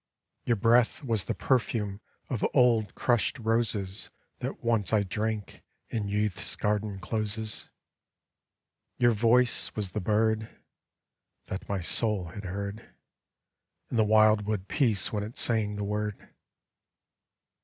[0.45, 6.55] Your breath was the perfume of old crushed roses That once I drank in Youth's
[6.55, 7.69] garden closes;
[8.97, 10.49] Your voice was the bird
[11.45, 12.95] That my soul had heard
[13.91, 16.33] In the wildwood peace when it sang the Word.